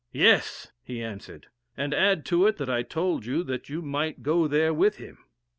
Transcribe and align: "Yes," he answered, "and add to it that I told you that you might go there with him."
"Yes," 0.13 0.71
he 0.81 1.03
answered, 1.03 1.45
"and 1.77 1.93
add 1.93 2.25
to 2.25 2.47
it 2.47 2.57
that 2.57 2.71
I 2.71 2.81
told 2.81 3.23
you 3.23 3.43
that 3.43 3.69
you 3.69 3.83
might 3.83 4.23
go 4.23 4.47
there 4.47 4.73
with 4.73 4.95
him." 4.97 5.19